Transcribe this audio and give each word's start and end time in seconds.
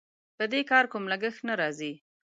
په 0.37 0.43
دې 0.51 0.61
کار 0.71 0.85
کوم 0.91 1.03
لګښت 1.11 1.41
نه 1.47 1.53
راځي. 1.61 1.93